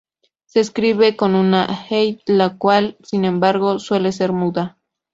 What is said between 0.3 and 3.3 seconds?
Se escribe con una hei, la cual sin